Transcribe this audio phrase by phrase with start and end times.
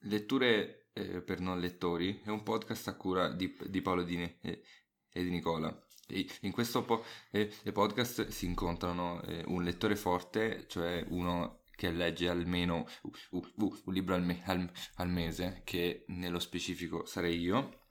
[0.00, 4.62] Letture eh, per non lettori è un podcast a cura di, di Paolo Di, eh,
[5.10, 5.76] e di Nicola.
[6.06, 11.90] E in questo po- eh, podcast si incontrano eh, un lettore forte, cioè uno che
[11.92, 17.38] legge almeno uh, uh, un libro al, me- al, al, mese, che nello specifico sarei
[17.38, 17.84] io,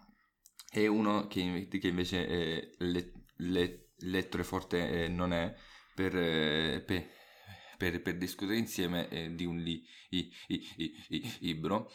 [0.72, 5.56] e uno che, che invece eh, le- le- lettore forte eh, non è
[5.96, 6.12] per,
[6.84, 7.08] per
[7.78, 10.66] per, per discutere insieme eh, di un li, i, i,
[11.10, 11.92] i, libro.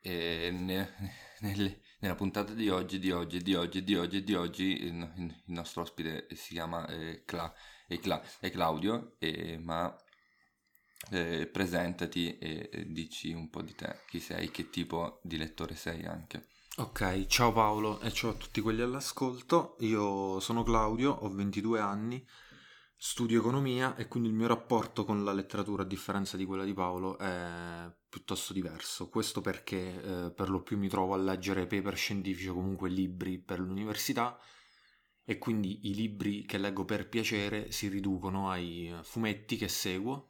[0.00, 0.92] E ne,
[1.40, 5.42] nel, nella puntata di oggi, di oggi, di oggi, di oggi, di oggi, il, il
[5.46, 7.52] nostro ospite si chiama eh, Cla,
[7.88, 9.94] è, Cla, Claudio, eh, ma
[11.10, 16.04] eh, presentati e dici un po' di te, chi sei, che tipo di lettore sei
[16.04, 16.48] anche.
[16.78, 19.76] Ok, ciao Paolo e ciao a tutti quelli all'ascolto.
[19.80, 22.22] Io sono Claudio, ho 22 anni,
[22.98, 26.72] studio economia e quindi il mio rapporto con la letteratura, a differenza di quella di
[26.72, 29.08] Paolo, è piuttosto diverso.
[29.08, 33.38] Questo perché eh, per lo più mi trovo a leggere paper scientifici o comunque libri
[33.38, 34.38] per l'università
[35.24, 40.28] e quindi i libri che leggo per piacere si riducono ai fumetti che seguo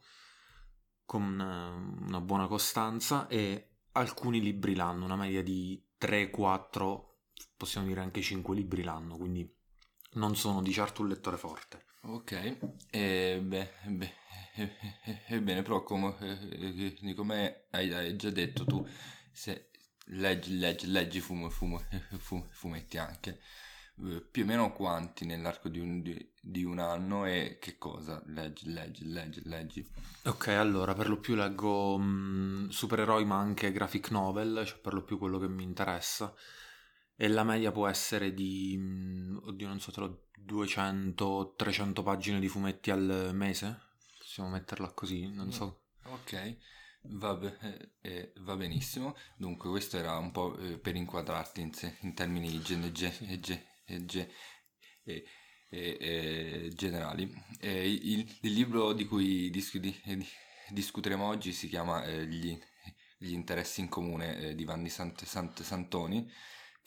[1.05, 7.03] con eh, una buona costanza e alcuni libri l'anno, una media di 3-4,
[7.55, 9.49] possiamo dire anche 5 libri l'anno, quindi
[10.13, 11.85] non sono di certo un lettore forte.
[12.01, 12.57] Ok,
[12.89, 13.71] e beh,
[15.27, 18.87] ebbene, però come, eh, come hai, hai, già detto tu,
[19.31, 19.71] se
[20.05, 21.81] leggi, leggi, leggi fumo, fumo,
[22.17, 23.41] fumo, fumetti anche,
[24.05, 28.21] eh, più o meno quanti nell'arco di un, di, di un, anno e che cosa?
[28.27, 29.91] Leggi, leggi, leggi, leggi?
[30.25, 35.03] Ok, allora, per lo più leggo mh, supereroi ma anche graphic novel, cioè per lo
[35.03, 36.33] più quello che mi interessa
[37.17, 42.91] e la media può essere di, mm, oddio non so, tra 200-300 pagine di fumetti
[42.91, 43.79] al mese?
[44.19, 45.81] Possiamo metterla così, non so.
[46.03, 46.57] Ok,
[47.01, 49.15] va, be- eh, eh, va benissimo.
[49.35, 53.41] Dunque questo era un po' eh, per inquadrarti in, se- in termini gen- gen-
[54.05, 54.29] gen-
[56.75, 57.33] generali.
[57.61, 59.99] Il, il, libro di cui dis- di-
[60.69, 62.57] discuteremo oggi si chiama eh, gli,
[63.17, 66.29] gli, interessi in comune eh, di Vanni Sant- Sant- Santoni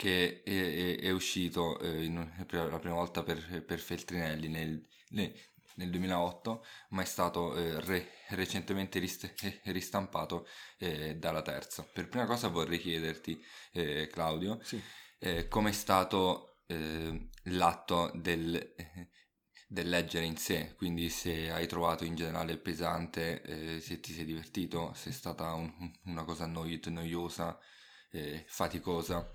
[0.00, 2.14] che è, è, è uscito eh, in,
[2.48, 8.98] la prima volta per, per Feltrinelli nel, nel, 2008, ma è stato eh, re, recentemente
[8.98, 11.82] rist- eh, ristampato eh, dalla terza.
[11.82, 14.82] Per prima cosa vorrei chiederti, eh, Claudio, sì.
[15.18, 16.46] Eh, com'è stato
[17.44, 18.74] l'atto del,
[19.66, 24.92] del, leggere in sé, quindi se hai trovato in generale pesante, se ti sei divertito,
[24.94, 27.58] se è stata un, una cosa noiosa,
[28.46, 29.28] faticosa.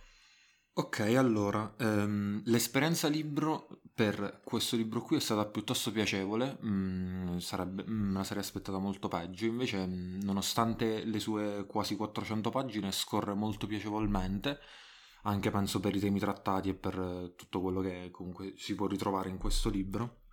[0.78, 8.12] Ok, allora, ehm, l'esperienza libro per questo libro qui è stata piuttosto piacevole, mm, mm,
[8.12, 13.34] me la sarei aspettata molto peggio, invece mm, nonostante le sue quasi 400 pagine scorre
[13.34, 14.59] molto piacevolmente,
[15.24, 19.30] anche penso per i temi trattati e per tutto quello che comunque si può ritrovare
[19.30, 20.24] in questo libro.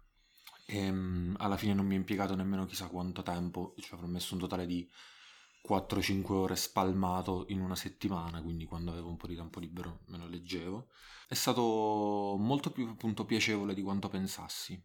[0.66, 4.34] E, mm, alla fine non mi è impiegato nemmeno chissà quanto tempo, cioè avrò messo
[4.34, 4.88] un totale di
[5.66, 10.18] 4-5 ore spalmato in una settimana, quindi quando avevo un po' di tempo libero me
[10.18, 10.88] lo leggevo.
[11.28, 14.82] È stato molto più appunto piacevole di quanto pensassi.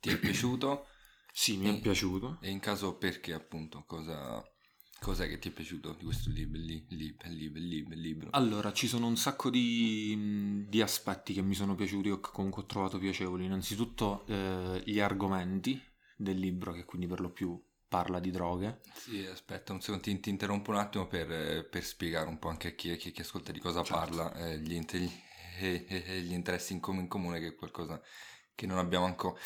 [0.00, 0.86] Ti è piaciuto?
[1.32, 2.38] Sì, mi e, è piaciuto.
[2.40, 4.42] E in caso perché appunto cosa
[5.02, 7.16] Cos'è che ti è piaciuto di questo libro, li, li,
[7.52, 8.28] li, libro?
[8.30, 12.62] Allora, ci sono un sacco di, di, aspetti che mi sono piaciuti o che comunque
[12.62, 13.44] ho trovato piacevoli.
[13.44, 15.82] Innanzitutto eh, gli argomenti
[16.16, 18.80] del libro, che quindi per lo più parla di droghe.
[18.94, 22.68] Sì, aspetta un secondo, ti, ti interrompo un attimo per, per, spiegare un po' anche
[22.68, 23.98] a chi, chi, chi ascolta di cosa certo.
[23.98, 25.10] parla, eh, gli, gli,
[26.22, 28.00] gli, interessi in, com- in, comune, che è qualcosa
[28.54, 29.36] che non abbiamo ancora,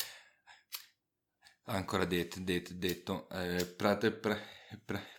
[1.67, 2.39] ancora detto.
[2.39, 3.29] detto, detto.
[3.29, 4.39] Eh, prate, pre,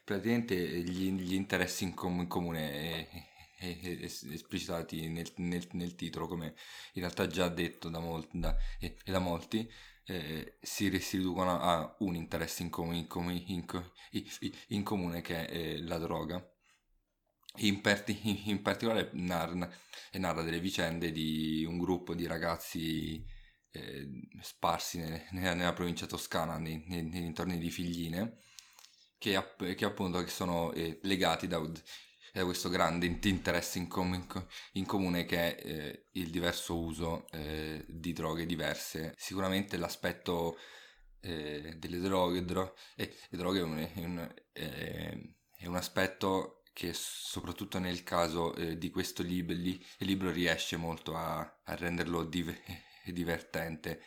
[0.04, 3.26] praticamente gli, gli interessi in, com- in comune
[3.60, 6.54] esplicitati nel, nel, nel, titolo, come
[6.92, 8.56] in realtà già detto da, molti, da,
[9.04, 9.68] da molti,
[10.04, 13.30] eh, si, riducono a un interesse in, com- in, com-
[14.68, 16.42] in comune che è eh, la droga.
[17.56, 19.68] In, per- in particolare narra,
[20.12, 23.24] narra, delle vicende di un gruppo di ragazzi
[23.78, 24.08] eh,
[24.42, 28.38] sparsi nelle, nella, provincia toscana, nei, nei, nei dintorni di Figline,
[29.18, 29.40] che,
[29.76, 31.58] che appunto sono eh, legati da,
[32.32, 37.84] da, questo grande interesse in, com- in comune che è eh, il diverso uso eh,
[37.88, 39.14] di droghe diverse.
[39.16, 40.56] Sicuramente l'aspetto
[41.20, 47.78] eh, delle droghe, dro- le droghe è un, è, un, è un, aspetto che soprattutto
[47.78, 52.56] nel caso eh, di questo libro, li- libro riesce molto a, a renderlo div-
[53.12, 54.02] divertente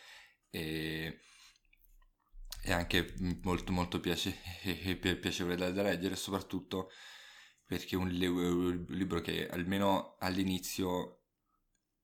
[0.50, 1.20] e,
[2.64, 3.14] e anche
[3.44, 4.36] molto molto piace,
[5.20, 6.92] piacevole da, da leggere soprattutto
[7.66, 11.22] perché è un, un libro che almeno all'inizio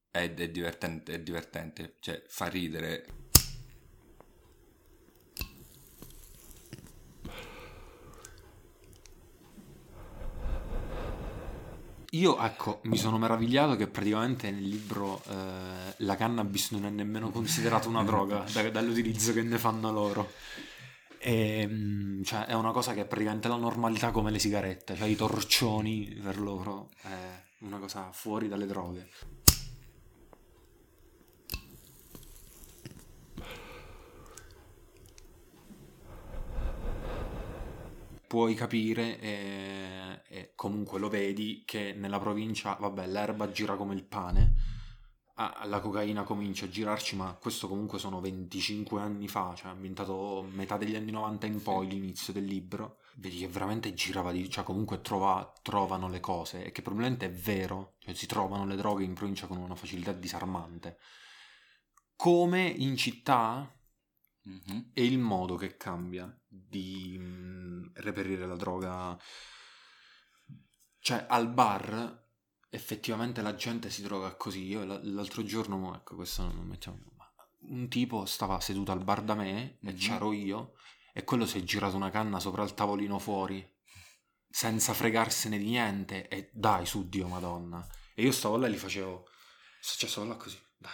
[0.09, 3.26] è, è, divertente, è divertente, cioè fa ridere.
[12.17, 17.29] Io, ecco, mi sono meravigliato che praticamente nel libro eh, la cannabis non è nemmeno
[17.29, 20.31] considerata una droga da, dall'utilizzo che ne fanno loro.
[21.19, 25.07] E, ehm, cioè, è una cosa che è praticamente la normalità come le sigarette, cioè
[25.07, 29.07] i torcioni per loro è una cosa fuori dalle droghe.
[38.27, 44.03] Puoi capire e, e comunque lo vedi che nella provincia, vabbè, l'erba gira come il
[44.03, 44.75] pane
[45.35, 50.45] ah, la cocaina comincia a girarci, ma questo comunque sono 25 anni fa, cioè ambientato
[50.51, 54.50] metà degli anni 90 in poi l'inizio del libro, vedi che veramente girava di...
[54.50, 58.75] cioè comunque trova, trovano le cose e che probabilmente è vero, cioè si trovano le
[58.75, 60.97] droghe in provincia con una facilità disarmante.
[62.15, 63.71] Come in città
[64.47, 64.79] mm-hmm.
[64.94, 66.35] è il modo che cambia
[66.68, 69.18] di mh, reperire la droga.
[71.00, 72.25] Cioè al bar
[72.69, 74.65] effettivamente la gente si droga così.
[74.65, 77.00] Io l'altro giorno, ecco, questo non mettiamo.
[77.59, 79.88] Un tipo stava seduto al bar da me mm-hmm.
[79.88, 79.98] e mhm.
[79.98, 80.74] c'ero io,
[81.13, 83.68] e quello si è girato una canna sopra il tavolino fuori,
[84.50, 86.27] senza fregarsene di niente.
[86.27, 87.86] E dai, su Dio Madonna.
[88.13, 89.27] E io stavo là e gli facevo.
[89.81, 90.92] Cioè, stavo là così, dai,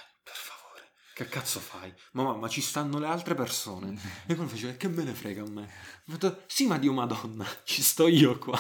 [1.14, 1.94] che cazzo fai?
[2.14, 3.96] Ma mamma, ci stanno le altre persone.
[4.26, 5.70] E quello faceva, che me ne frega a me?
[6.06, 8.60] Detto, sì, ma Dio Madonna, ci sto io qua.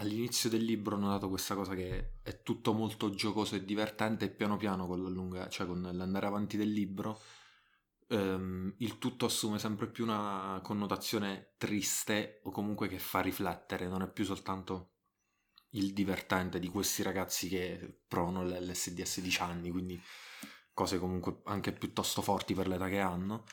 [0.00, 4.30] all'inizio del libro ho notato questa cosa che è tutto molto giocoso e divertente e
[4.30, 7.20] piano piano con, cioè con l'andare avanti del libro
[8.10, 14.02] ehm, il tutto assume sempre più una connotazione triste o comunque che fa riflettere, non
[14.02, 14.94] è più soltanto
[15.70, 20.00] il divertente di questi ragazzi che provano l'LSD a 16 anni, quindi
[20.74, 23.44] cose comunque anche piuttosto forti per l'età che hanno,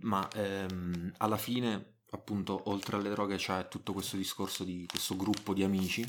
[0.00, 5.54] ma ehm, alla fine appunto oltre alle droghe c'è tutto questo discorso di questo gruppo
[5.54, 6.04] di amici,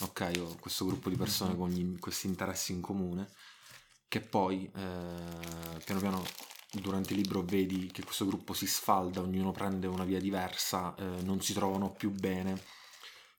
[0.00, 3.30] ok, o questo gruppo di persone con gli, questi interessi in comune,
[4.08, 6.22] che poi eh, piano piano
[6.80, 11.22] durante il libro vedi che questo gruppo si sfalda, ognuno prende una via diversa, eh,
[11.22, 12.60] non si trovano più bene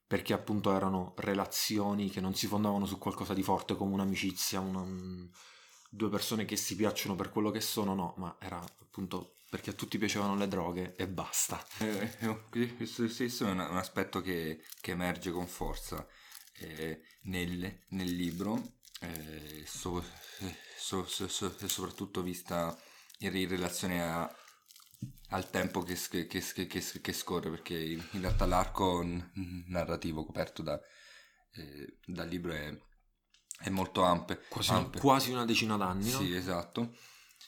[0.07, 4.85] perché appunto erano relazioni che non si fondavano su qualcosa di forte come un'amicizia, una,
[5.89, 9.73] due persone che si piacciono per quello che sono, no, ma era appunto perché a
[9.73, 11.65] tutti piacevano le droghe e basta.
[11.79, 16.05] Eh, eh, questo stesso è un, un aspetto che, che, emerge con forza
[16.59, 18.61] eh, nel, nel, libro,
[18.99, 20.03] eh, so,
[20.77, 21.27] so, so,
[21.67, 22.77] soprattutto vista
[23.19, 24.29] in relazione a,
[25.29, 25.95] al tempo che,
[26.27, 29.03] che, che, scorre, perché in, realtà l'arco
[29.67, 30.79] narrativo coperto da,
[31.53, 32.77] eh, dal libro è,
[33.59, 34.39] è molto ampio.
[34.49, 36.19] Quasi, quasi, una decina d'anni, no?
[36.19, 36.95] Sì, esatto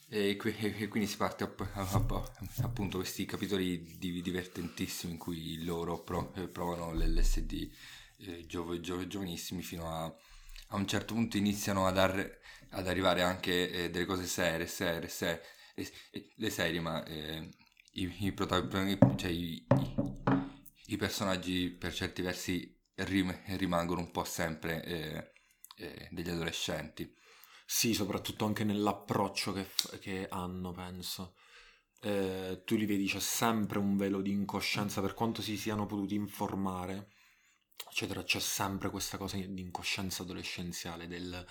[0.10, 1.54] e, quindi si parte
[2.62, 6.06] appunto questi capitoli divertentissimi in cui loro
[6.36, 7.70] eh, provano l'LSD
[8.20, 12.40] eh, giov- giov- giovanissimi fino a, a un certo punto iniziano ad, ar-
[12.70, 15.42] ad arrivare anche eh, delle cose serie, serie, serie,
[16.36, 17.50] le serie, ma eh,
[17.94, 19.66] i, i, protagonisti, cioè i, i,
[20.88, 25.32] i, personaggi per certi versi rim- rimangono un po' sempre eh,
[25.78, 27.14] eh, degli adolescenti.
[27.66, 29.68] Sì, soprattutto anche nell'approccio che,
[30.00, 31.36] che hanno, penso.
[32.02, 36.16] Eh, tu li vedi, c'è sempre un velo di incoscienza, per quanto si siano potuti
[36.16, 37.10] informare,
[37.90, 41.46] eccetera, c'è sempre questa cosa di incoscienza adolescenziale del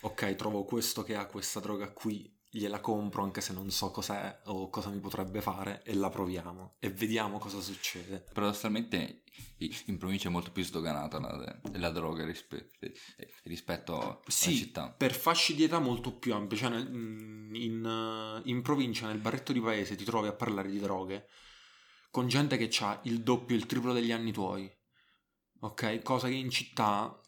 [0.00, 4.42] ok, trovo questo che ha questa droga qui, gliela compro anche se non so cos'è
[4.44, 8.26] o cosa mi potrebbe fare e la proviamo e vediamo cosa succede.
[8.30, 9.22] Paradossalmente
[9.86, 12.68] in provincia è molto più sdoganata la, la droga rispe-
[13.44, 14.90] rispetto sì, alla città.
[14.90, 16.86] per fasci di età molto più ampi, cioè nel,
[17.54, 21.28] in, in, provincia, nel barretto di paese ti trovi a parlare di droghe
[22.10, 24.70] con gente che ha il doppio, il triplo degli anni tuoi,
[25.60, 26.02] ok?
[26.02, 27.18] Cosa che in città,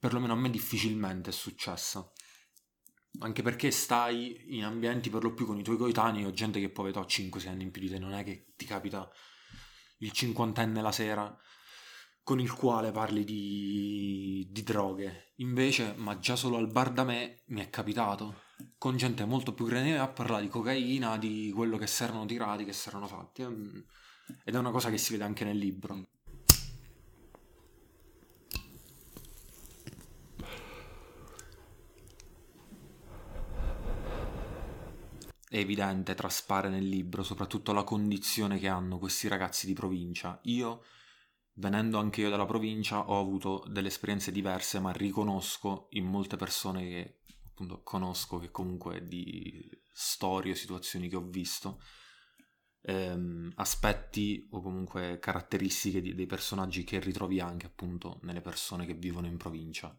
[0.00, 2.10] perlomeno a me difficilmente è successa
[3.20, 6.70] anche perché stai in ambienti per lo più con i tuoi coetanei o gente che
[6.70, 9.08] poi vedo 5-6 anni in più di te, non è che ti capita
[9.98, 11.36] il cinquantenne la sera
[12.24, 15.32] con il quale parli di, di droghe.
[15.36, 18.42] Invece, ma già solo al bar da me mi è capitato
[18.78, 22.64] con gente molto più grande a parlare di cocaina, di quello che si erano tirati,
[22.64, 23.44] che si erano fatti.
[23.44, 23.78] Mm,
[24.44, 26.06] Ed è una cosa che si vede anche nel libro.
[35.54, 40.40] Evidente, traspare nel libro, soprattutto la condizione che hanno questi ragazzi di provincia.
[40.44, 40.82] Io,
[41.56, 46.88] venendo anche io dalla provincia, ho avuto delle esperienze diverse, ma riconosco in molte persone
[46.88, 51.82] che appunto conosco, che comunque di storie o situazioni che ho visto,
[52.80, 58.94] ehm, aspetti o comunque caratteristiche di, dei personaggi che ritrovi anche appunto nelle persone che
[58.94, 59.94] vivono in provincia.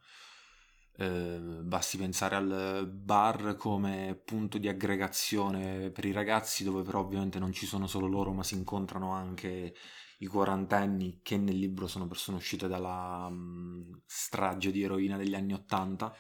[0.96, 7.40] Eh, basti pensare al bar come punto di aggregazione per i ragazzi dove però ovviamente
[7.40, 9.74] non ci sono solo loro ma si incontrano anche
[10.20, 15.54] i quarantenni che nel libro sono persone uscite dalla um, strage di eroina degli anni
[15.54, 16.16] Ottanta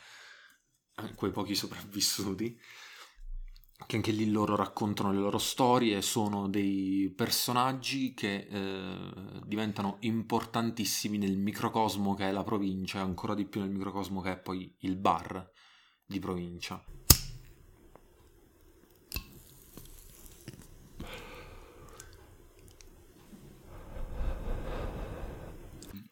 [1.15, 2.59] quei pochi sopravvissuti
[3.85, 11.17] che anche lì loro raccontano le loro storie, sono dei personaggi che eh, diventano importantissimi
[11.17, 14.73] nel microcosmo che è la provincia, e ancora di più nel microcosmo che è poi
[14.79, 15.51] il bar
[16.05, 16.83] di provincia.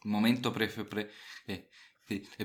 [0.04, 1.12] Momento pre- pre-
[1.46, 1.68] eh,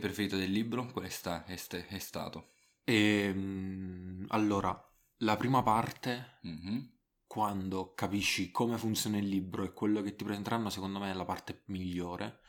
[0.00, 0.86] preferito del libro?
[0.92, 2.50] Qual è, sta- è, st- è stato?
[2.84, 2.94] E,
[3.34, 4.78] ehm, allora,
[5.18, 6.78] la prima parte, mm-hmm.
[7.26, 11.24] quando capisci come funziona il libro e quello che ti presenteranno, secondo me è la
[11.24, 12.40] parte migliore.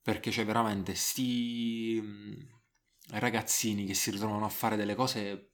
[0.00, 2.32] Perché c'è veramente sti mm,
[3.10, 5.50] ragazzini che si ritrovano a fare delle cose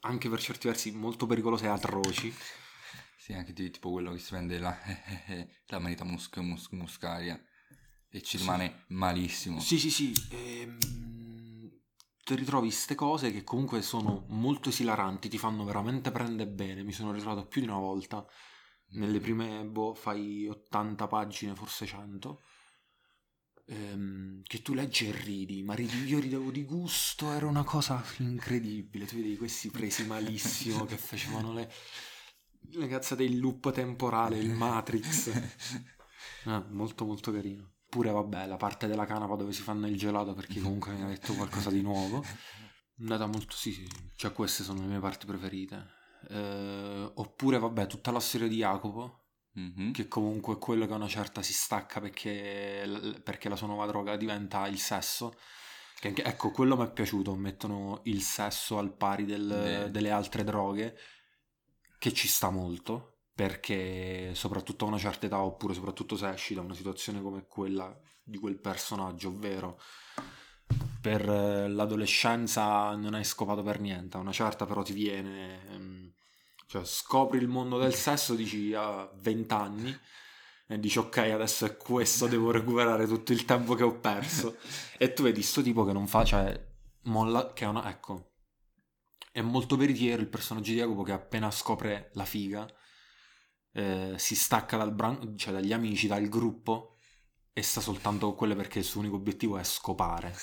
[0.00, 2.34] anche per certi versi molto pericolose e atroci.
[3.18, 4.74] Sì, anche tipo quello che si prende la,
[5.66, 7.38] la manita mus- mus- muscaria
[8.08, 8.94] e ci rimane sì.
[8.94, 9.60] malissimo.
[9.60, 10.14] Sì, sì, sì.
[10.30, 11.15] Ehm
[12.26, 16.82] ti ritrovi queste cose che comunque sono molto esilaranti, ti fanno veramente prendere bene.
[16.82, 18.26] Mi sono ritrovato più di una volta.
[18.88, 22.42] Nelle prime, boh, fai 80 pagine, forse 100.
[23.66, 28.02] Ehm, che tu leggi e ridi, ma ridi, io ridevo di gusto, era una cosa
[28.18, 29.06] incredibile.
[29.06, 31.72] Tu vedi questi presi malissimo che facevano le,
[32.70, 35.28] le cazzate del loop temporale, il Matrix.
[35.28, 37.75] Eh, molto molto carino.
[37.96, 41.06] Oppure, vabbè, la parte della canapa dove si fanno il gelato perché comunque mi ha
[41.06, 42.22] detto qualcosa di nuovo.
[43.00, 45.94] Andata molto, sì, sì, cioè queste sono le mie parti preferite.
[46.28, 49.92] Eh, oppure, vabbè, tutta la storia di Jacopo, mm-hmm.
[49.92, 53.86] che comunque è quello che a una certa si stacca perché, perché la sua nuova
[53.86, 55.34] droga diventa il sesso.
[55.98, 60.94] Che ecco, quello mi è piaciuto, mettono il sesso al pari del, delle altre droghe,
[61.98, 66.62] che ci sta molto perché soprattutto a una certa età oppure soprattutto se esci da
[66.62, 69.78] una situazione come quella di quel personaggio, ovvero
[71.02, 76.12] per eh, l'adolescenza non hai scopato per niente, a una certa però ti viene, ehm,
[76.66, 80.00] cioè scopri il mondo del sesso, dici a 20 anni
[80.68, 84.56] e dici ok adesso è questo, devo recuperare tutto il tempo che ho perso
[84.96, 86.58] e tu vedi sto tipo che non fa, cioè
[87.02, 88.30] molla, che è una, ecco,
[89.30, 92.66] è molto veritiero il personaggio di Jacopo che appena scopre la figa
[93.76, 96.96] eh, si stacca dal bran- cioè dagli amici, dal gruppo
[97.52, 100.34] e sta soltanto con quelle perché il suo unico obiettivo è scopare.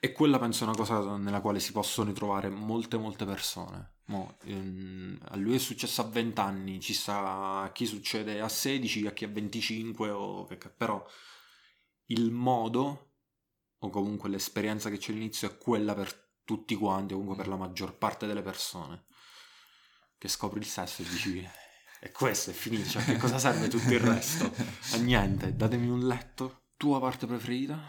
[0.00, 3.92] E quella penso è una cosa nella quale si possono ritrovare molte molte persone.
[4.06, 8.48] Mo, ehm, a lui è successo a 20 anni, ci sta a chi succede a
[8.48, 11.06] 16, a chi a 25, o, però
[12.06, 13.12] il modo
[13.78, 16.12] o comunque l'esperienza che c'è all'inizio è quella per
[16.44, 19.04] tutti quanti, o comunque per la maggior parte delle persone.
[20.18, 21.48] Che scopri il sesso e dici
[22.04, 24.52] e questo è finito, cioè che cosa serve tutto il resto?
[24.92, 26.64] A niente, datemi un letto.
[26.76, 27.80] Tua parte preferita?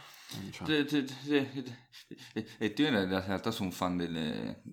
[0.52, 0.86] Cioè.
[2.58, 4.64] E io in realtà sono un fan delle,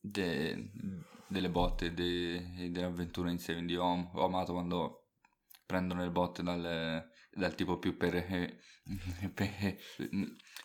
[0.00, 0.70] de,
[1.26, 3.76] delle botte e delle avventure in serie.
[3.76, 5.10] Ho, ho amato quando
[5.66, 8.24] prendono le botte dal, dal tipo più per,
[9.34, 9.76] per,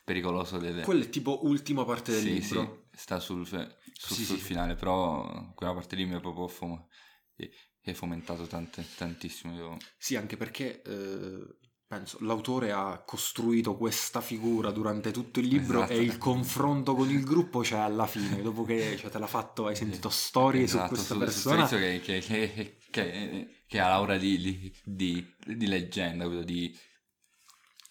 [0.06, 0.84] pericoloso delle...
[0.84, 2.88] Quella è tipo ultima parte del sì, libro.
[2.94, 3.46] Sì, sta sul,
[3.94, 4.44] sul, sì, sul sì.
[4.44, 6.86] finale, però quella parte lì mi è proprio fom-
[7.82, 9.54] è fomentato tante, tantissimo.
[9.56, 9.78] Io...
[9.98, 16.00] Sì, anche perché eh, penso l'autore ha costruito questa figura durante tutto il libro esatto.
[16.00, 19.68] e il confronto con il gruppo c'è alla fine, dopo che cioè, te l'ha fatto,
[19.68, 21.68] hai sentito storie esatto, su questa su, persona.
[21.68, 26.76] Su che, che, che, che, ha l'aura di, di, di leggenda, di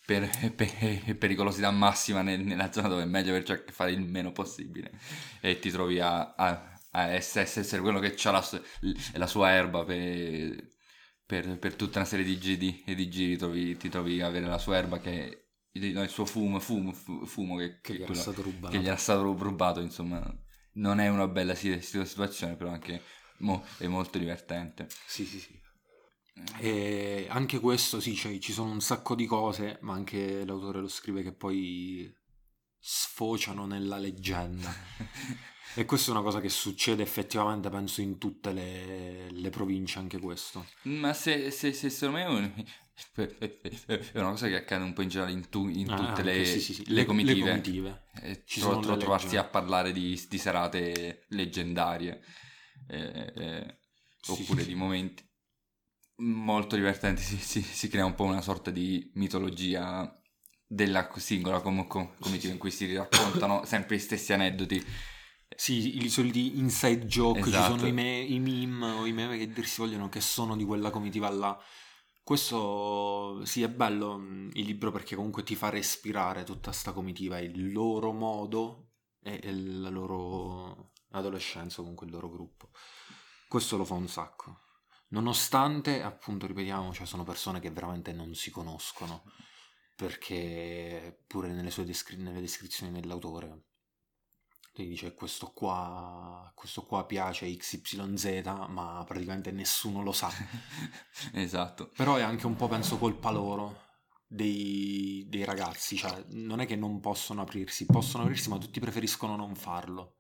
[0.05, 4.93] per, per, pericolosità massima nel, nella zona dove è meglio per fare il meno possibile
[5.41, 8.63] e ti trovi a, a, a essere, quello che ha la,
[9.15, 10.69] la, sua erba per,
[11.25, 14.59] per, per, tutta una serie di giri, di giri trovi, ti trovi a avere la
[14.59, 15.39] sua erba che
[15.75, 18.77] il suo fumo, fumo, fumo che, che, gli, quello, rubato.
[18.77, 20.23] che gli era stato rubato insomma
[20.75, 23.01] non è una bella situazione però anche
[23.39, 24.89] mo- è molto divertente.
[25.07, 25.62] Sì, sì, sì.
[26.59, 30.89] E anche questo, sì, cioè, ci sono un sacco di cose, ma anche l'autore lo
[30.89, 32.13] scrive che poi
[32.79, 34.73] sfociano nella leggenda.
[35.75, 40.19] e questa è una cosa che succede effettivamente, penso, in tutte le, le province, anche
[40.19, 40.67] questo.
[40.83, 42.65] Ma se, se, se secondo me è, un-
[44.13, 46.45] è una cosa che accade un po' in generale in, tu- in Ah, tutte le,
[46.45, 46.85] sì, sì, sì.
[46.89, 47.35] le comitive.
[47.41, 48.05] Le comitive.
[48.23, 49.47] Eh, Ci tro- sono trovarsi leggende.
[49.47, 52.23] a parlare di, di serate leggendarie
[52.89, 53.79] eh, eh,
[54.29, 55.25] oppure di momenti
[56.23, 60.17] molto divertenti si, si- si crea un po' una sorta di mitologia
[60.67, 62.53] della singola com- com- comitiva sì.
[62.53, 64.85] in cui si raccontano sempre gli stessi aneddoti
[65.55, 67.63] Sì, i soliti inside joke, ci Esatto.
[67.63, 70.65] sono i, me- i meme o i meme che dir si vogliono che sono di
[70.65, 71.59] quella comitiva là.
[72.23, 77.39] Questo sì è bello mh, il libro perché comunque ti fa respirare tutta sta comitiva,
[77.39, 82.71] il loro modo e, e la loro adolescenza, comunque il loro gruppo.
[83.49, 84.62] Questo lo fa un sacco.
[85.13, 89.25] Nonostante, appunto, ripetiamo, cioè sono persone che veramente non si conoscono,
[89.97, 93.65] perché pure nelle sue descri- nelle descrizioni dell'autore
[94.73, 98.25] ti dice questo qua, questo qua piace XYZ,
[98.69, 100.31] ma praticamente nessuno lo sa.
[101.35, 103.81] esatto Però è anche un po', penso, colpa loro,
[104.27, 105.97] dei, dei ragazzi.
[105.97, 110.17] Cioè, non è che non possono aprirsi, possono aprirsi, ma tutti preferiscono non farlo.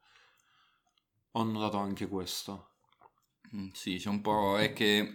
[1.32, 2.71] Ho notato anche questo.
[3.54, 4.58] Mm, Sì, c'è un po'.
[4.58, 5.14] È che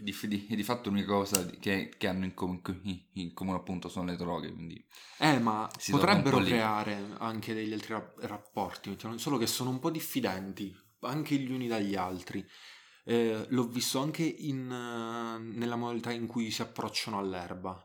[0.00, 2.60] di, di- di fatto l'unica cosa che, che hanno in, com-
[3.14, 4.84] in comune appunto sono le droghe, quindi
[5.18, 9.90] Eh, ma potrebbero creare anche degli altri ra- rapporti, mettiamo- solo che sono un po'
[9.90, 12.46] diffidenti, anche gli uni dagli altri.
[13.04, 17.82] Eh, l'ho visto anche in, nella modalità in cui si approcciano all'erba.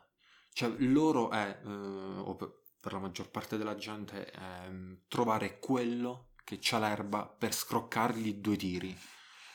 [0.52, 6.32] Cioè, loro è, eh, o per, la maggior parte della gente, è mm, trovare quello
[6.44, 8.96] che c'ha l'erba per scroccargli due tiri.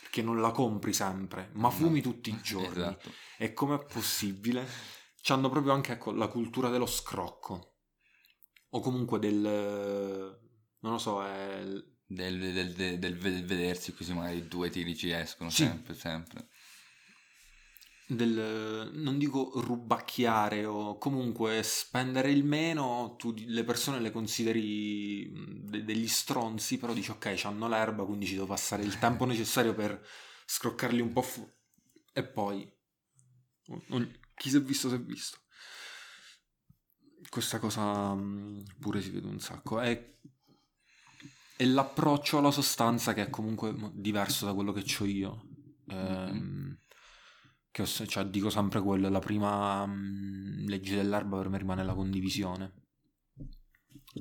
[0.10, 1.72] Perché non la compri sempre, ma No.
[1.72, 2.68] fumi tutti i giorni.
[2.82, 3.12] Esatto.
[3.38, 4.68] E com'è possibile?
[5.22, 7.76] C'hanno proprio anche ecco, la cultura dello scrocco.
[8.69, 9.39] O comunque del...
[10.80, 11.63] non lo so, è...
[12.12, 15.65] Del, del- del- del ve- vedersi così magari due tiri ci escono Sì.
[15.65, 16.48] sempre, sempre.
[18.10, 25.32] Del non dico rubacchiare o comunque spendere il meno, tu le persone le consideri
[25.63, 29.74] de- degli stronzi, però dici ok, hanno l'erba, quindi ci devo passare il tempo necessario
[29.76, 30.04] per
[30.45, 31.48] scroccarli un po' fu-
[32.13, 32.67] e poi
[33.89, 35.38] ogni- chi si è visto si è visto.
[37.30, 38.15] Questa cosa
[38.80, 39.80] pure si vede un sacco.
[39.80, 40.17] È,
[41.56, 45.43] è l'approccio alla sostanza che è comunque diverso da quello che ho io.
[45.88, 46.78] Ehm,
[47.80, 51.84] che ho se- cioè, dico sempre quello, la prima mh, legge dell'erba per me rimane
[51.84, 52.74] la condivisione.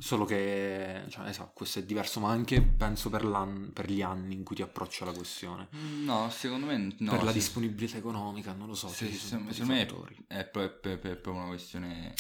[0.00, 3.26] Solo che, cioè, esatto, questo è diverso, ma anche penso per,
[3.72, 5.68] per gli anni in cui ti approcci alla questione.
[6.04, 7.10] No, secondo me no.
[7.10, 7.38] per la sì.
[7.38, 11.46] disponibilità economica, non lo so, Sì, secondo me fattori è pro- per, per- per una
[11.46, 12.14] questione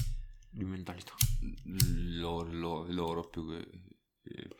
[0.50, 1.12] di mentalità.
[2.16, 3.68] loro, loro, loro più che...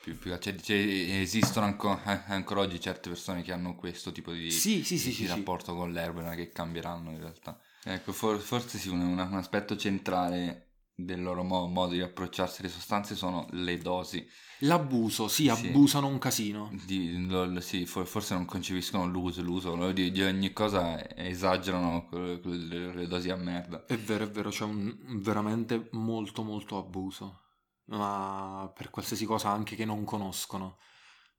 [0.03, 4.33] Più, più- cioè, cioè, esistono anco- eh, ancora oggi certe persone che hanno questo tipo
[4.33, 7.61] di, Sì, sì, di- sì, di rapporto con l'erba, che cambieranno in realtà.
[7.85, 10.65] Ecco, for- forse sì, un, un- aspetto centrale
[10.95, 14.27] del loro mo- modo di approcciarsi alle sostanze sono le dosi.
[14.63, 16.69] L'abuso, sì, abusano un casino.
[16.85, 22.93] Di- lo- sì, for- forse non concepiscono l'uso, l'uso di, di ogni cosa, esagerano quelle-
[22.95, 23.85] le dosi a merda.
[23.87, 27.43] È vero, è vero, c'è un, veramente molto, molto abuso.
[27.89, 30.79] Ma per qualsiasi cosa anche che non conoscono.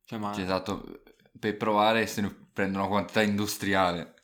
[0.03, 0.33] Cioè, ma...
[0.33, 1.01] Cioè, esatto,
[1.37, 4.15] per provare se ne prendono una quantità industriale.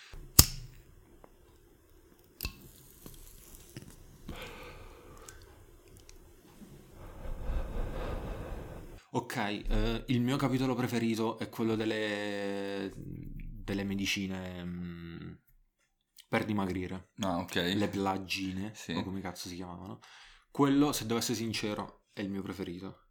[9.12, 15.32] Ok, eh, il mio capitolo preferito è quello delle, delle medicine mm,
[16.28, 17.56] per dimagrire, No, ok.
[17.76, 18.92] le plagine, Sì.
[18.94, 20.00] o come cazzo si chiamavano.
[20.52, 23.02] Quello, se devo essere sincero, è il mio preferito.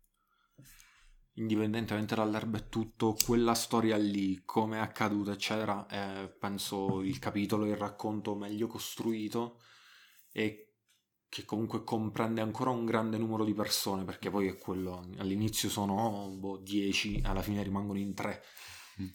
[1.34, 7.66] Indipendentemente dall'erba e tutto, quella storia lì, come è accaduta, eccetera, è penso il capitolo,
[7.66, 9.60] il racconto meglio costruito
[10.32, 10.76] e
[11.28, 16.30] che comunque comprende ancora un grande numero di persone, perché poi è quello, all'inizio sono
[16.38, 18.42] boh, 10, alla fine rimangono in 3,
[19.02, 19.08] Mm.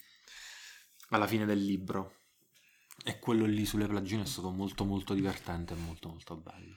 [1.11, 2.17] alla fine del libro.
[3.05, 6.75] E quello lì sulle plagine è stato molto molto divertente e molto molto bello.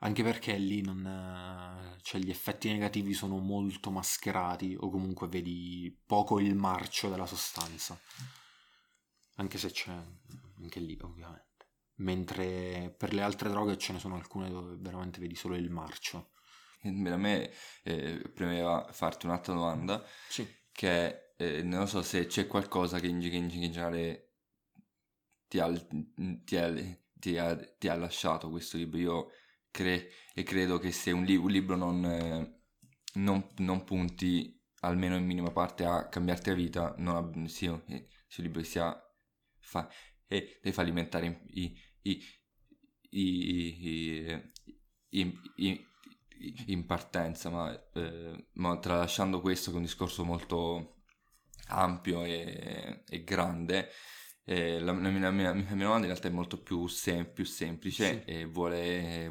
[0.00, 5.96] Anche perché lì non, eh, cioè gli effetti negativi sono molto mascherati o comunque vedi
[6.06, 7.98] poco il marcio della sostanza.
[9.36, 9.92] Anche se c'è
[10.60, 11.44] anche lì ovviamente.
[11.96, 16.32] Mentre per le altre droghe ce ne sono alcune dove veramente vedi solo il marcio.
[16.82, 17.50] A me
[17.82, 20.46] eh, premeva farti un'altra domanda, Sì.
[20.70, 24.34] che eh, non so se c'è qualcosa che in, che in generale
[25.48, 25.72] ti ha,
[26.44, 26.72] ti, ha,
[27.12, 28.98] ti, ha, ti ha, lasciato questo libro.
[28.98, 29.30] Io
[29.76, 32.60] cre- e credo che se un, li- un libro non, eh,
[33.14, 38.42] non, non, punti almeno in minima parte a cambiarti la vita, non sia, eh, sia
[38.42, 38.98] un libro sia
[39.58, 39.88] fa-
[40.26, 42.22] e devi alimentare i, i,
[43.10, 44.22] i,
[45.10, 45.86] i,
[46.66, 51.02] in partenza, ma, eh, ma, tralasciando questo che è un discorso molto
[51.68, 53.90] ampio e, e grande,
[54.48, 57.44] eh, la, la, mia, la, mia, mia, domanda in realtà è molto più, sem- più
[57.44, 58.30] semplice sì.
[58.30, 59.28] e vuole,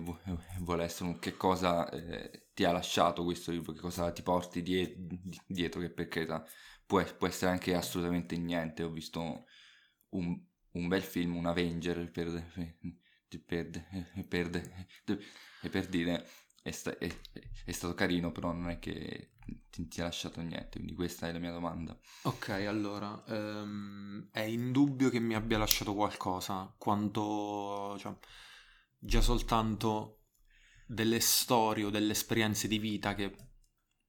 [0.60, 4.62] vuole, essere un che cosa eh, ti ha lasciato questo libro, che cosa ti porti
[4.62, 5.08] die-
[5.47, 6.45] dietro, che per carità
[6.86, 8.84] può, può, essere anche assolutamente niente.
[8.84, 9.45] Ho visto
[10.10, 10.38] un,
[10.71, 12.75] un bel film, un Avenger, per,
[13.45, 13.69] per,
[14.28, 14.65] per,
[15.71, 16.28] per dire
[16.65, 17.08] è, sta- è,
[17.63, 19.34] è, stato carino, però non è che
[19.69, 21.95] ti, ti, ha lasciato niente, quindi questa è la mia domanda.
[22.23, 28.17] Ok, allora, um, è indubbio che mi abbia lasciato qualcosa, quanto, cioè,
[28.97, 30.23] già soltanto
[30.88, 33.36] delle storie o delle esperienze di vita che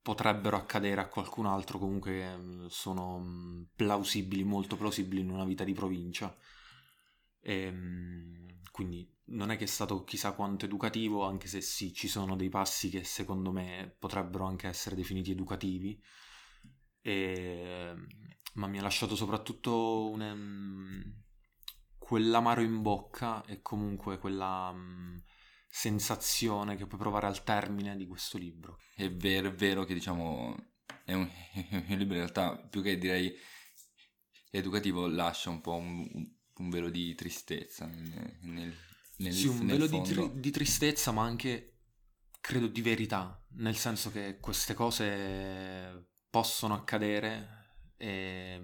[0.01, 5.75] potrebbero accadere a qualcun altro, comunque sono mm, plausibili, molto plausibili in una vita di
[5.75, 6.35] provincia.
[7.49, 12.35] Ehm, quindi non è che è stato chissà quanto educativo, anche se sì, ci sono
[12.35, 16.01] dei passi che secondo me potrebbero anche essere definiti educativi,
[17.01, 17.95] e...
[18.55, 21.23] ma mi ha lasciato soprattutto un, um,
[21.99, 25.23] quell'amaro in bocca e comunque quella um,
[25.69, 28.79] sensazione che puoi provare al termine di questo libro.
[28.95, 30.73] È vero, è vero che diciamo
[31.05, 31.29] è un,
[31.71, 33.33] è un libro in realtà più che direi
[34.51, 38.75] educativo lascia un po' un, un velo di tristezza nel, nel
[39.19, 41.79] nel, sì, un velo di, tri- di, tristezza, ma anche
[42.41, 48.61] credo di verità, nel senso che queste cose possono accadere e,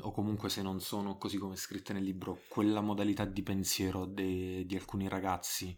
[0.00, 4.64] o comunque se non sono così come scritte nel libro, quella modalità di pensiero de-
[4.66, 5.76] di alcuni ragazzi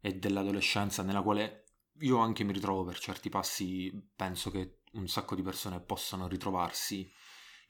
[0.00, 1.64] e dell'adolescenza nella quale
[2.00, 7.10] io anche mi ritrovo per certi passi, penso che un sacco di persone possano ritrovarsi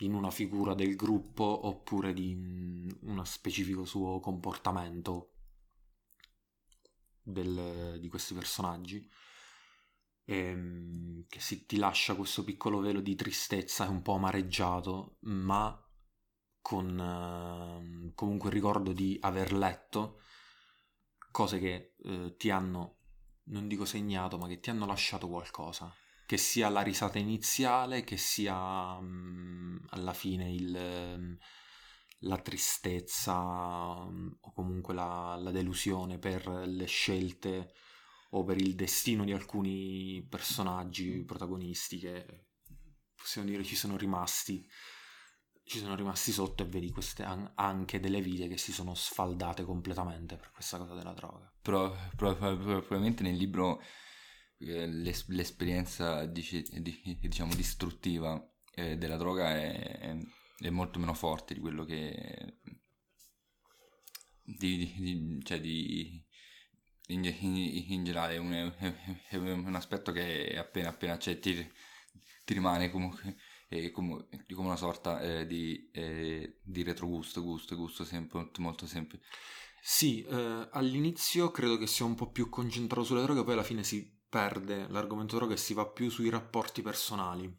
[0.01, 5.33] in una figura del gruppo oppure di uno specifico suo comportamento
[7.23, 9.09] del, di questi personaggi.
[10.25, 15.77] Ehm, che si, ti lascia questo piccolo velo di tristezza e un po' amareggiato ma
[16.61, 20.21] con eh, comunque il ricordo di aver letto
[21.33, 22.99] cose che eh, ti hanno
[23.45, 25.93] non dico segnato ma che ti hanno lasciato qualcosa
[26.31, 31.38] che sia la risata iniziale che sia mm, alla fine il
[32.21, 37.73] la tristezza mm, o comunque la, la, delusione per le scelte
[38.31, 42.45] o per il destino di alcuni personaggi protagonisti che
[43.16, 44.64] possiamo dire ci sono rimasti
[45.64, 50.37] ci sono rimasti sotto e vedi queste anche delle vite che si sono sfaldate completamente
[50.37, 51.53] per questa cosa della droga.
[51.62, 53.81] Però, probabilmente nel libro
[54.61, 58.42] l'es- l'esperienza diciamo distruttiva
[58.75, 60.16] eh, della droga è,
[60.59, 62.59] è molto meno forte di quello che...
[64.42, 66.25] Di, di, di, cioè di...
[67.09, 67.57] In, in,
[67.88, 68.53] in generale un,
[69.29, 71.55] è un, aspetto che appena appena c'è ti,
[72.44, 78.51] ti rimane comunque è come, una sorta eh, di, eh, di retrogusto, gusto, gusto sempre,
[78.59, 79.25] molto semplice.
[79.81, 83.83] Sì, eh, all'inizio credo che sia un po' più concentrato sulle droghe, poi alla fine
[83.83, 87.55] si perde l'argomento droga e si va più sui rapporti personali.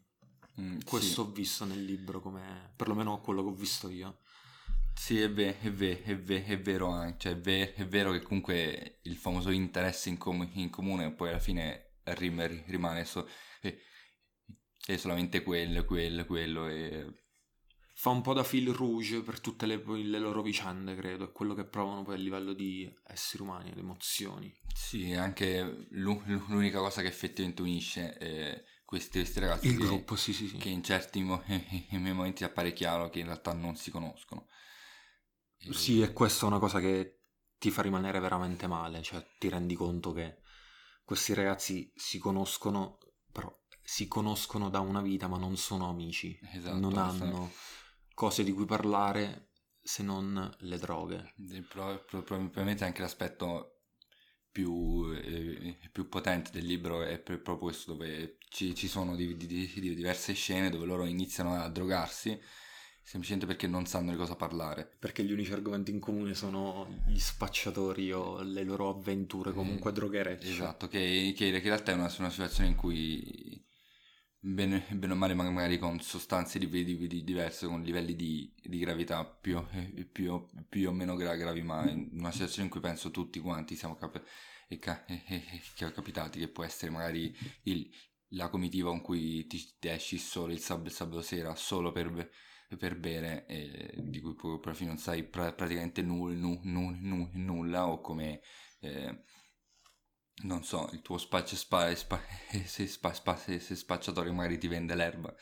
[0.60, 1.28] Mm, Questo sì.
[1.28, 4.18] ho visto nel libro, come perlomeno quello che ho visto io.
[4.94, 8.12] Sì, è, ve- è, ve- è, ve- è vero anche, cioè è, ve- è, vero
[8.12, 13.26] che comunque il famoso interesse in, com- in comune poi alla fine rim- rimane so-
[14.84, 17.21] è solamente quello, quello, quello e...
[18.02, 21.54] Fa un po' da fil rouge per tutte le, le loro vicende, credo, è quello
[21.54, 24.52] che provano poi a livello di esseri umani, le emozioni.
[24.74, 30.32] Sì, anche l'unica cosa che effettivamente unisce è questi, questi ragazzi il che, gruppo, sì,
[30.32, 30.56] sì, sì.
[30.56, 31.44] che in certi mo-
[31.90, 34.48] in momenti appare chiaro che in realtà non si conoscono.
[35.58, 35.72] E...
[35.72, 37.20] Sì, e questa è una cosa che
[37.56, 40.38] ti fa rimanere veramente male, cioè ti rendi conto che
[41.04, 42.98] questi ragazzi si conoscono,
[43.30, 47.50] però si conoscono da una vita ma non sono amici, esatto, non hanno
[48.14, 49.48] cose di cui parlare
[49.82, 51.34] se non le droghe.
[51.68, 53.78] Probabilmente anche l'aspetto
[54.50, 59.46] più, eh, più, potente del libro è proprio questo, dove ci, ci sono di, di,
[59.46, 62.38] di, diverse scene dove loro iniziano a drogarsi
[63.04, 64.88] semplicemente perché non sanno di cosa parlare.
[64.98, 69.94] Perché gli unici argomenti in comune sono gli spacciatori o le loro avventure comunque eh,
[69.94, 70.50] drogherecce.
[70.50, 73.62] Esatto, che, che, in realtà è una, una situazione in cui
[74.44, 78.78] bene, bene o male magari con sostanze di, di, di diverse, con livelli di, di
[78.78, 79.62] gravità più,
[80.10, 83.76] più, più, o meno gra, gravi, ma in una situazione in cui penso tutti quanti
[83.76, 84.22] siamo cap-
[84.68, 87.88] e, ca- e, e, capitati, che può essere magari il,
[88.30, 92.30] la comitiva con cui ti, ti esci solo il il sabato sera, solo per,
[92.78, 96.60] per bere, e di cui poi non sai pra- praticamente nu, nu,
[97.00, 98.40] nu, nulla, o come...
[98.80, 99.22] Eh,
[100.42, 102.20] non so, il tuo spaccio spa, spa,
[102.64, 105.34] se, spa, spa, se, se spacciatore magari ti vende l'erba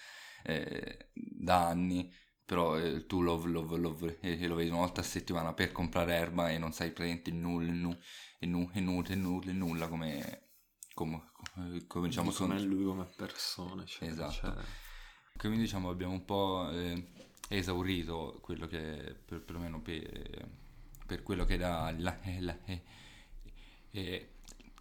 [0.42, 2.12] eh, da anni,
[2.44, 6.14] però eh, tu lo, lo, lo, eh, lo, vedi una volta a settimana per comprare
[6.14, 7.98] erba e non sai praticamente nulla, nulla,
[8.40, 10.48] nulla, nulla, nulla, nulla come,
[10.94, 11.31] come,
[11.87, 13.85] come diciamo sono lui come persona.
[13.85, 14.33] Cioè, esatto.
[14.33, 14.55] Cioè...
[15.37, 17.12] Quindi diciamo abbiamo un po' eh,
[17.48, 20.48] esaurito quello che per, perlomeno per,
[21.07, 22.57] per quello che era la, la,
[23.92, 24.18] la,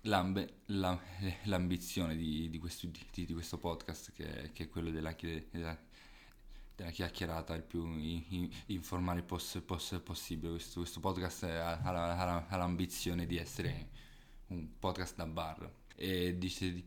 [0.01, 0.97] l'ambe, la,
[1.43, 5.15] l'ambizione di, di, questo, di, di, questo, podcast che, che è quello della,
[5.51, 5.77] della,
[6.75, 7.85] della, chiacchierata il più
[8.67, 10.51] informale poss, poss, possibile.
[10.51, 13.89] Questo, questo podcast ha, ha, ha, l'ambizione di essere
[14.47, 15.69] un podcast da bar.
[15.95, 16.83] E dice,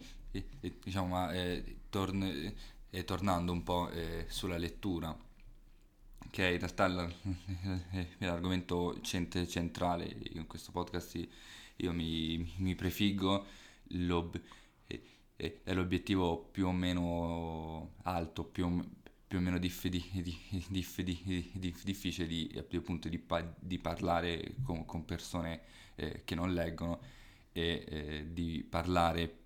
[0.82, 1.80] diciamo, ma eh,
[2.90, 5.14] eh, tornando un po' eh, sulla lettura,
[6.30, 6.86] che è in realtà
[8.18, 11.28] l'argomento centrale in questo podcast
[11.84, 13.46] io mi, mi prefiggo
[13.88, 14.40] l'ob-
[15.36, 18.84] è l'obiettivo più o meno alto, più o,
[19.26, 20.12] più o meno diff- diff-
[20.70, 25.60] diff- difficile di, appunto, di, pa- di parlare con, con persone
[25.96, 27.00] eh, che non leggono
[27.52, 29.38] e eh, di parlare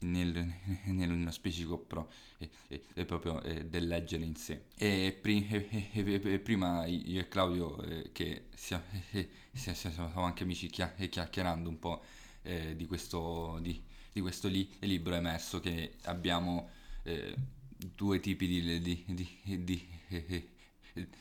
[0.00, 0.54] nel,
[0.86, 2.06] nello specifico però
[2.38, 4.64] è, è, è proprio è del leggere in sé.
[4.76, 8.84] E, pri, prima io e Claudio eh, che siamo,
[9.52, 12.02] siamo, anche amici chiacchierando un po'
[12.42, 13.82] eh, di questo, di,
[14.12, 16.70] di questo li, libro emerso che abbiamo
[17.02, 17.34] eh,
[17.76, 19.04] due tipi di, di,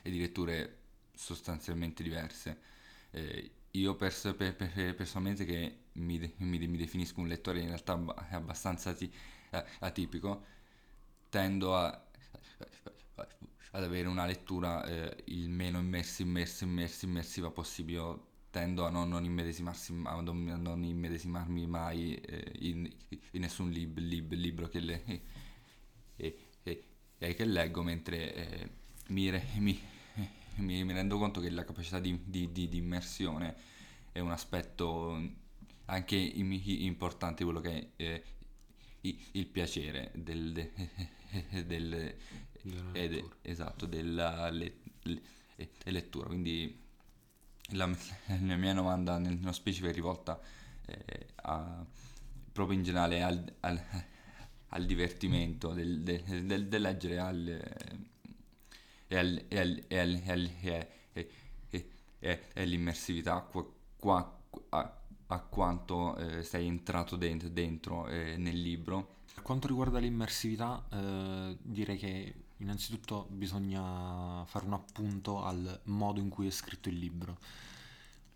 [0.03, 0.77] di, letture
[1.13, 2.59] sostanzialmente diverse.
[3.11, 7.59] Eh, io pers- per, per, personalmente che mi, de- mi, de- mi, definisco un lettore
[7.59, 7.93] in realtà
[8.31, 9.11] abbastanza ati-
[9.79, 10.45] atipico,
[11.29, 12.05] tendo a,
[13.71, 18.27] ad avere una lettura eh, il meno immersi, immersi, immersi, immersiva possibile.
[18.49, 24.31] tendo a non, non, a non, non immedesimarmi mai eh, in, in, nessun lib, lib,
[24.33, 25.03] libro che, le,
[26.15, 28.69] eh, eh, che leggo, mentre eh,
[29.09, 29.79] mi, mi
[30.55, 33.55] mi, mi, rendo conto che la capacità di, di, di, di immersione
[34.11, 35.21] è un aspetto
[35.85, 38.23] anche importante, quello che è eh,
[39.01, 40.71] il piacere del, de,
[41.65, 42.15] del,
[42.91, 45.21] ed, esatto, della le, le,
[45.85, 46.27] lettura.
[46.27, 46.77] Quindi
[47.71, 47.85] la,
[48.45, 50.39] la, mia domanda nello specifico è rivolta
[50.85, 51.85] eh, a,
[52.51, 53.81] proprio in generale al, al,
[54.69, 58.07] al divertimento del, del, del, del leggere, al
[62.19, 63.47] e, l'immersività
[63.97, 69.17] qua, a, quanto eh, sei entrato dentro, dentro eh, nel libro.
[69.33, 76.29] Per quanto riguarda l'immersività, eh, direi che innanzitutto bisogna fare un appunto al modo in
[76.29, 77.37] cui è scritto il libro,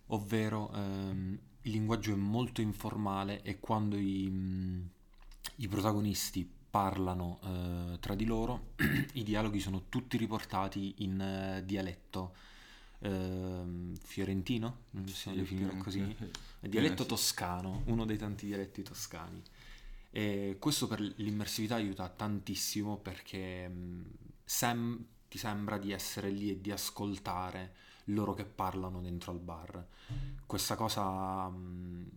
[0.08, 4.90] ovvero ehm, il linguaggio è molto informale e quando i,
[5.58, 8.72] i protagonisti parlano eh, tra di loro,
[9.14, 12.34] i dialoghi sono tutti riportati in eh, dialetto
[12.98, 13.62] eh,
[14.02, 16.16] fiorentino, non si può definire così,
[16.62, 19.40] dialetto toscano, uno dei tanti dialetti toscani.
[20.10, 24.02] E questo per l'immersività aiuta tantissimo perché mm,
[24.44, 29.86] sem- ti sembra di essere lì e di ascoltare loro che parlano dentro al bar.
[30.48, 32.08] Questa cosa mh, mm,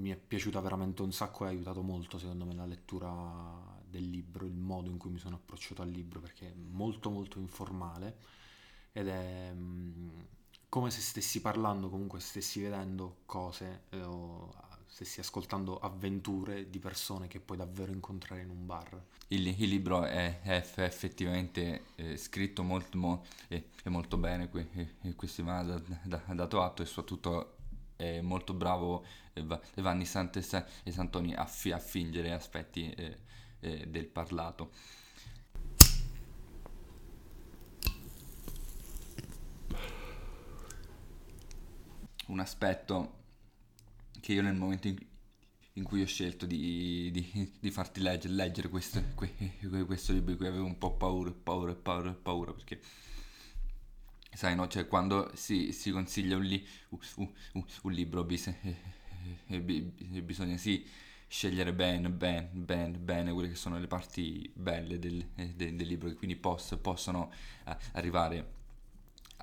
[0.00, 4.08] mi è piaciuta veramente un sacco e ha aiutato molto secondo me la lettura del
[4.08, 8.16] libro, il modo in cui mi sono approcciato al libro, perché è molto molto informale
[8.92, 10.10] ed è um,
[10.68, 14.50] come se stessi parlando, comunque stessi vedendo cose eh, o
[14.86, 19.02] stessi ascoltando avventure di persone che puoi davvero incontrare in un bar.
[19.28, 24.66] Il, il libro è, è effettivamente eh, scritto molto, mo, è molto bene, qui,
[25.14, 25.62] questo mi ha
[26.34, 27.56] dato atto e soprattutto
[27.96, 29.04] è molto bravo
[29.76, 32.94] Vanni Santes Santoni a, fi, a fingere aspetti
[33.62, 34.72] eh, eh, del parlato.
[42.26, 43.20] Un aspetto
[44.20, 44.96] che io nel momento in,
[45.74, 50.64] in cui ho scelto di, di, di farti leggere, leggere questo, questo, libro cui avevo
[50.64, 52.80] un po' paura, paura, paura, paura perché
[54.32, 56.98] sai no, cioè quando si, si consiglia un, li, un,
[57.52, 58.76] un, un libro bis, eh,
[59.46, 60.84] eh, bisogna sì
[61.32, 66.10] scegliere bene, bene, bene, bene quelle che sono le parti belle del, del, del libro,
[66.10, 67.32] che quindi poss, possono
[67.64, 68.52] uh, arrivare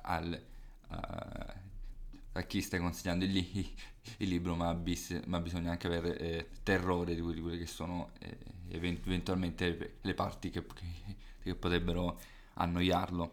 [0.02, 0.40] al,
[0.88, 6.48] uh, a chi stai consigliando il, il libro, ma, bis, ma, bisogna anche avere eh,
[6.62, 12.20] terrore di, quelle che sono eh, eventualmente le parti che, che, che potrebbero
[12.54, 13.32] annoiarlo.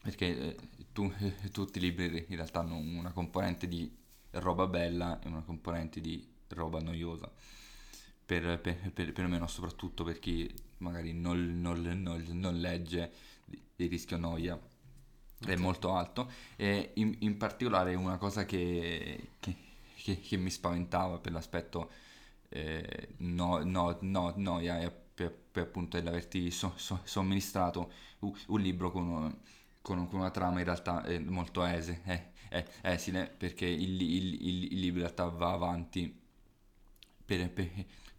[0.00, 0.56] Perché eh,
[0.92, 3.92] tu, eh, tutti i libri in realtà hanno una componente di
[4.34, 7.30] roba bella e una componente di roba noiosa
[8.24, 13.12] per, per, per, perlomeno soprattutto per chi magari non, non, non, non legge
[13.76, 15.54] il rischio noia okay.
[15.54, 19.56] è molto alto e in, in, particolare una cosa che, che,
[19.96, 21.90] che, che mi spaventava per l'aspetto
[22.48, 28.60] eh, no, no, no, noia è per, per appunto l'averti so, so, somministrato un, un
[28.60, 29.38] libro con
[29.82, 34.34] con, con una trama in realtà eh, molto ese, eh, eh, esile, perché il, il,
[34.34, 36.18] il, il, libro in realtà va avanti
[37.30, 37.70] per, per,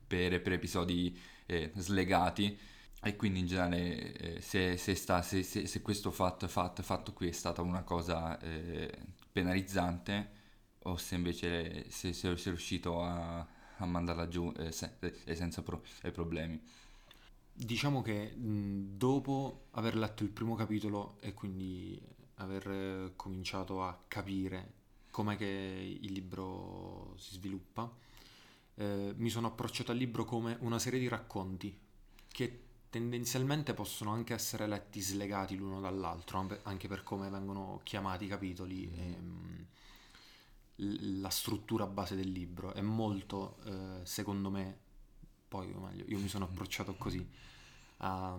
[0.08, 2.58] per, per episodi eh, slegati
[3.04, 7.28] e quindi in generale eh, se, se, sta, se, se, questo fatto, fatto, fatto, qui
[7.28, 8.89] è stata una cosa eh,
[9.32, 10.39] penalizzante
[10.84, 13.45] o se invece se, sei riuscito a,
[13.78, 16.62] a mandarla giù senza pro, problemi.
[17.54, 22.02] Diciamo che mh, dopo aver letto il primo capitolo e quindi
[22.36, 24.80] aver cominciato a capire
[25.12, 27.91] com'è che il libro si sviluppa,
[28.75, 31.77] eh, mi sono approcciato al libro come una serie di racconti
[32.27, 38.27] che tendenzialmente possono anche essere letti slegati l'uno dall'altro, anche per come vengono chiamati i
[38.27, 39.65] capitoli e mh,
[41.21, 42.73] la struttura base del libro.
[42.73, 44.77] È molto, eh, secondo me,
[45.47, 47.25] poi o meglio, io mi sono approcciato così
[47.97, 48.38] a,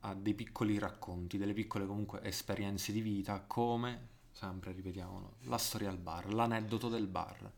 [0.00, 5.90] a, dei piccoli racconti, delle piccole comunque esperienze di vita, come, sempre ripetiamolo, la storia
[5.90, 7.52] al bar, l'aneddoto del bar.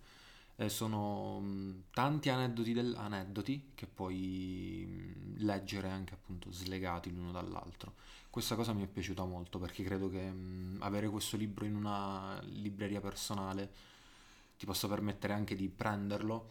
[0.57, 7.33] Eh, sono mh, tanti aneddoti, del, aneddoti che puoi mh, leggere anche appunto slegati l'uno
[7.33, 7.95] dall'altro.
[8.31, 12.41] Questa cosa mi è piaciuta molto perché credo che mh, avere questo libro in una
[12.45, 13.71] libreria personale
[14.59, 16.51] ti possa permettere anche di prenderlo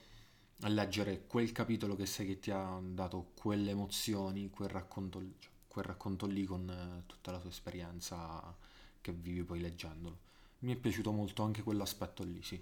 [0.63, 5.51] a leggere quel capitolo che sai che ti ha dato quelle emozioni, quel racconto, cioè,
[5.67, 8.55] quel racconto lì con eh, tutta la tua esperienza
[9.01, 10.17] che vivi poi leggendolo.
[10.59, 12.61] Mi è piaciuto molto anche quell'aspetto lì, sì.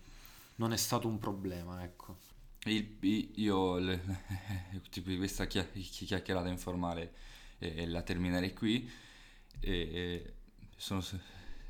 [0.59, 2.17] Non è stato un problema, ecco.
[2.65, 2.97] Il,
[3.35, 4.01] io le,
[4.91, 7.13] tipo questa chiacchierata informale
[7.59, 8.89] eh, la terminerei qui
[9.61, 10.33] e,
[10.75, 11.01] sono,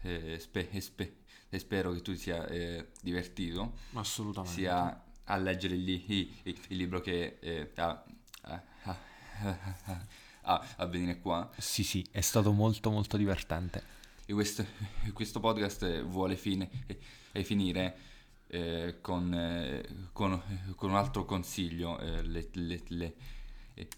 [0.01, 1.17] eh, spe, spe,
[1.51, 7.37] spero che tu sia eh, divertito assolutamente sia a leggere il, il, il libro che
[7.39, 8.03] eh, a,
[8.41, 8.63] a,
[10.41, 11.47] a, a, venire qua.
[11.57, 13.97] Sì, sì, è stato molto molto divertente.
[14.25, 14.65] E questo,
[15.13, 16.69] questo podcast vuole fine,
[17.31, 18.08] e finire
[18.51, 20.41] eh, con, eh, con,
[20.75, 23.15] con, un altro consiglio eh, le, le, le,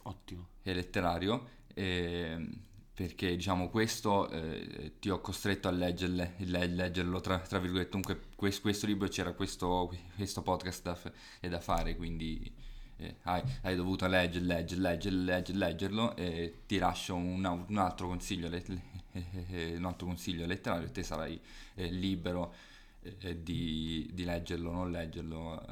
[0.03, 0.47] Ottimo.
[0.63, 1.59] letterario.
[1.73, 2.47] Eh,
[2.93, 8.61] perché diciamo questo eh, ti ho costretto a leggerle, leggerlo tra, tra virgolette comunque questo,
[8.61, 12.53] questo, libro c'era questo, questo podcast da, f- da fare quindi
[12.97, 18.07] eh, hai, hai, dovuto leggere, leggere, leggere, leggere, leggerlo e ti lascio un, un, altro
[18.07, 21.39] consiglio un altro consiglio letterario e te sarai
[21.75, 22.53] eh, libero
[23.01, 25.65] eh, di, di, leggerlo o non leggerlo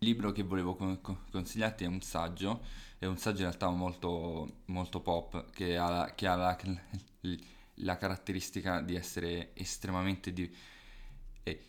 [0.00, 0.76] il libro che volevo
[1.30, 2.62] consigliarti è un saggio
[2.98, 6.58] è un saggio in realtà molto, molto pop che ha, che ha la,
[7.74, 10.52] la, caratteristica di essere estremamente di,
[11.44, 11.64] e,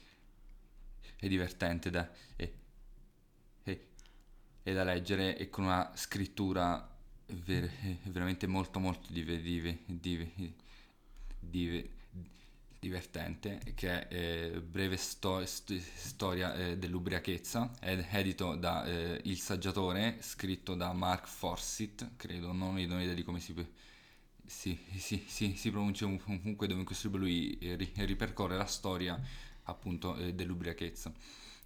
[1.16, 2.54] e divertente da, e,
[3.62, 3.88] e,
[4.64, 6.98] e, da leggere e con una scrittura
[7.28, 7.70] ver,
[8.06, 9.78] veramente molto molto div, div,
[11.40, 11.90] div,
[12.80, 14.16] divertente che è
[14.54, 20.94] eh, Breve sto- st- storia eh, dell'ubriachezza, è edito da eh, Il Saggiatore, scritto da
[20.94, 23.54] Mark Forsyth, credo, non ho idea di come si,
[24.46, 29.20] si, si, si, pronuncia comunque dove in questo libro lui eh, ripercorre la storia
[29.64, 31.12] appunto eh, dell'ubriachezza.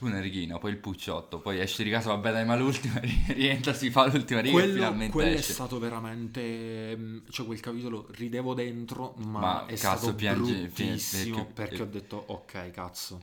[0.00, 3.90] una righina, poi il pucciotto, poi esce di casa, vabbè dai, ma l'ultima rientra, si
[3.90, 5.52] fa l'ultima riga e quello, finalmente quello è esce.
[5.52, 11.36] stato veramente mm, cioè quel capitolo ridevo dentro ma, Ma, è cazzo, stato piange- bruttissimo
[11.46, 13.20] perché- perché, ho detto ok cazzo